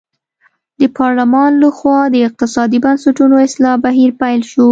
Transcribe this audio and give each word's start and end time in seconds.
د 0.79 0.83
پارلمان 0.97 1.51
له 1.61 1.69
خوا 1.77 1.99
د 2.09 2.15
اقتصادي 2.27 2.79
بنسټونو 2.85 3.35
اصلاح 3.47 3.75
بهیر 3.85 4.09
پیل 4.21 4.41
شو. 4.49 4.59